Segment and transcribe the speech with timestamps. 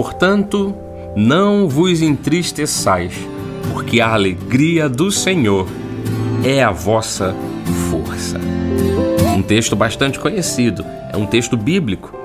[0.00, 0.76] Portanto,
[1.16, 3.12] não vos entristeçais,
[3.72, 5.66] porque a alegria do Senhor
[6.44, 7.34] é a vossa
[7.90, 8.38] força.
[9.36, 12.16] Um texto bastante conhecido, é um texto bíblico.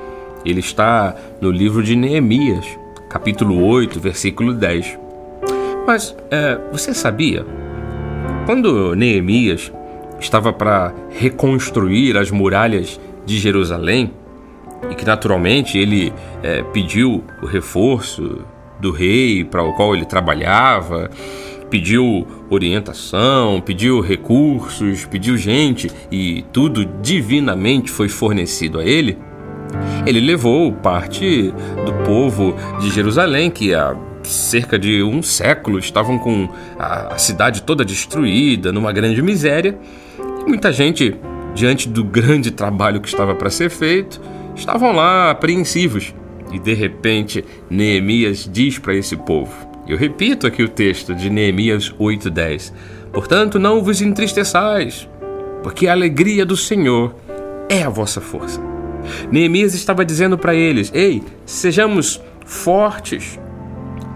[0.45, 2.63] Ele está no livro de Neemias,
[3.09, 4.99] capítulo 8, versículo 10.
[5.88, 7.44] Mas é, você sabia?
[8.45, 9.71] Quando Neemias
[10.20, 14.13] estava para reconstruir as muralhas de Jerusalém,
[14.90, 18.46] e que naturalmente ele é, pediu o reforço
[18.80, 21.09] do rei para o qual ele trabalhava,
[21.70, 29.18] pediu orientação, pediu recursos, pediu gente e tudo divinamente foi fornecido a ele.
[30.06, 31.52] Ele levou parte
[31.86, 36.48] do povo de Jerusalém, que há cerca de um século estavam com
[36.78, 39.78] a, cidade toda destruída, numa grande miséria.
[40.20, 41.16] E muita gente,
[41.56, 44.22] diante do grande trabalho que estava para ser feito,
[44.56, 46.14] estavam lá apreensivos.
[46.52, 49.52] E de repente, Neemias diz para esse povo:
[49.88, 52.74] Eu repito aqui o texto de Neemias 8:10.
[53.12, 55.08] Portanto, não vos entristeçais,
[55.62, 57.16] porque a alegria do Senhor
[57.70, 58.62] é a vossa força.
[59.31, 63.40] Neemias estava dizendo para eles: Ei, sejamos fortes,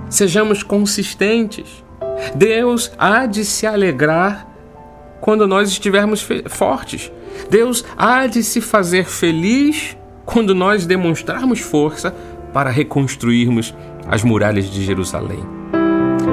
[0.09, 1.83] sejamos consistentes.
[2.35, 4.47] Deus há de se alegrar
[5.21, 7.11] quando nós estivermos fortes.
[7.49, 12.13] Deus há de se fazer feliz quando nós demonstrarmos força
[12.53, 13.73] para reconstruirmos
[14.09, 15.39] as muralhas de Jerusalém.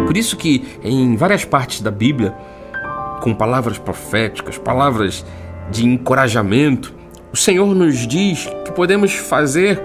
[0.05, 2.35] Por isso que em várias partes da Bíblia,
[3.21, 5.25] com palavras proféticas, palavras
[5.71, 6.93] de encorajamento,
[7.33, 9.81] o Senhor nos diz que podemos fazer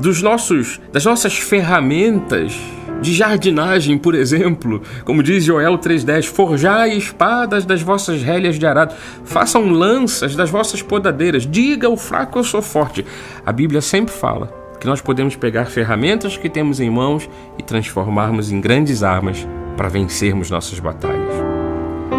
[0.00, 2.58] dos nossos das nossas ferramentas
[3.00, 8.94] de jardinagem, por exemplo, como diz Joel 3:10, forjai espadas das vossas rélias de arado,
[9.24, 13.04] façam lanças das vossas podadeiras, diga o fraco eu sou forte.
[13.44, 17.28] A Bíblia sempre fala que nós podemos pegar ferramentas que temos em mãos
[17.58, 21.34] e transformarmos em grandes armas para vencermos nossas batalhas.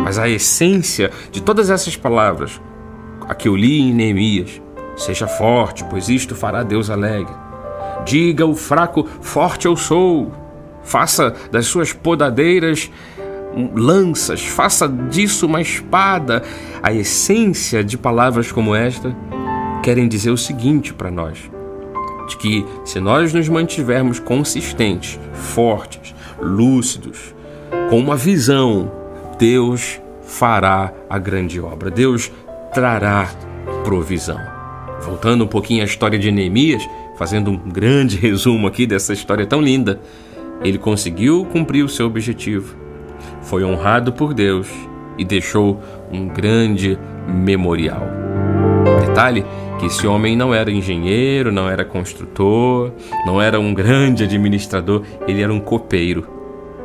[0.03, 2.61] Mas a essência de todas essas palavras,
[3.27, 4.61] a que eu li em Neemias,
[4.95, 7.33] seja forte, pois isto fará Deus alegre.
[8.05, 10.31] Diga o fraco, forte eu sou
[10.87, 12.89] faça das suas podadeiras
[13.75, 16.43] lanças, faça disso uma espada.
[16.81, 19.15] A essência de palavras como esta
[19.83, 21.37] querem dizer o seguinte para nós:
[22.27, 27.35] de que se nós nos mantivermos consistentes, fortes, lúcidos,
[27.89, 28.91] com uma visão,
[29.37, 31.89] Deus fará a grande obra.
[31.89, 32.31] Deus
[32.73, 33.29] trará
[33.83, 34.39] provisão.
[35.01, 36.83] Voltando um pouquinho à história de Neemias,
[37.17, 39.99] fazendo um grande resumo aqui dessa história tão linda.
[40.63, 42.75] Ele conseguiu cumprir o seu objetivo,
[43.41, 44.67] foi honrado por Deus
[45.17, 45.81] e deixou
[46.11, 46.97] um grande
[47.27, 48.01] memorial.
[49.05, 49.45] Detalhe
[49.79, 52.91] que esse homem não era engenheiro, não era construtor,
[53.25, 56.27] não era um grande administrador, ele era um copeiro.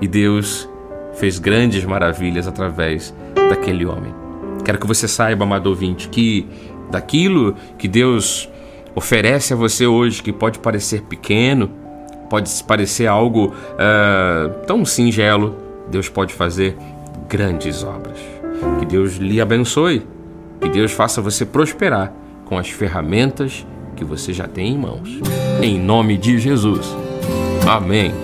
[0.01, 0.69] E Deus
[1.15, 3.15] fez grandes maravilhas através
[3.49, 4.13] daquele homem.
[4.65, 6.47] Quero que você saiba, amado ouvinte, que
[6.91, 8.49] daquilo que Deus
[8.95, 11.71] oferece a você hoje, que pode parecer pequeno,
[12.33, 15.55] pode parecer algo uh, tão singelo,
[15.91, 16.75] Deus pode fazer
[17.29, 18.17] grandes obras.
[18.79, 20.07] Que Deus lhe abençoe,
[20.59, 22.11] que Deus faça você prosperar
[22.47, 25.21] com as ferramentas que você já tem em mãos.
[25.61, 26.97] Em nome de Jesus.
[27.69, 28.15] Amém.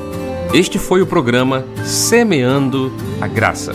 [0.55, 2.91] Este foi o programa Semeando
[3.21, 3.75] a Graça,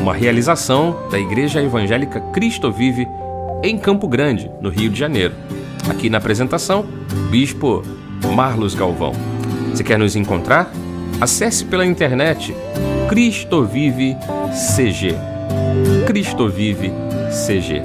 [0.00, 3.08] uma realização da Igreja Evangélica Cristo Vive
[3.64, 5.34] em Campo Grande, no Rio de Janeiro.
[5.90, 6.86] Aqui na apresentação,
[7.32, 7.82] Bispo
[8.32, 9.31] Marlos Galvão.
[9.82, 10.70] Se quer nos encontrar?
[11.20, 12.54] Acesse pela internet
[13.08, 14.16] Cristo Vive
[14.76, 15.12] CG.
[16.06, 16.92] Cristo Vive
[17.28, 17.82] CG.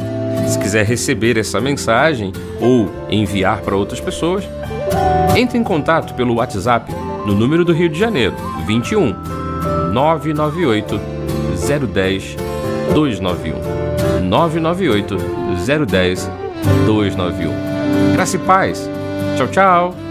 [0.48, 2.32] Se quiser receber essa mensagem
[2.62, 4.48] ou enviar para outras pessoas,
[5.36, 6.94] entre em contato pelo WhatsApp
[7.26, 8.36] no número do Rio de Janeiro,
[8.68, 9.16] 21
[9.92, 11.02] 998
[11.92, 12.36] 010
[12.94, 14.22] 291.
[14.22, 15.18] 998
[15.88, 16.30] 010
[16.86, 18.14] 291.
[18.14, 18.88] Graça e paz.
[19.36, 20.07] Tchau, tchau.